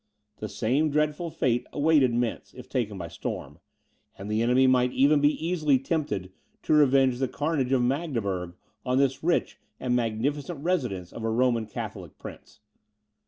[0.37, 3.59] The same dreadful fate awaited Mentz, if taken by storm;
[4.17, 6.31] and the enemy might even be easily tempted
[6.63, 11.67] to revenge the carnage of Magdeburg on this rich and magnificent residence of a Roman
[11.67, 12.61] Catholic prince.